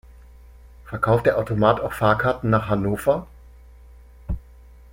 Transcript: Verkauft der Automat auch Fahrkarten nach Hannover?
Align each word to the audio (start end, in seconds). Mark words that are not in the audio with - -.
Verkauft 0.85 1.27
der 1.27 1.37
Automat 1.37 1.79
auch 1.79 1.93
Fahrkarten 1.93 2.49
nach 2.49 2.69
Hannover? 2.69 3.27